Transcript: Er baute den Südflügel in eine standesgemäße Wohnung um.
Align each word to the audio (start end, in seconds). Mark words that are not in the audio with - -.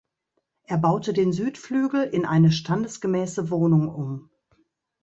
Er 0.63 0.79
baute 0.79 1.13
den 1.13 1.31
Südflügel 1.31 2.01
in 2.05 2.25
eine 2.25 2.51
standesgemäße 2.51 3.51
Wohnung 3.51 3.87
um. 3.87 4.31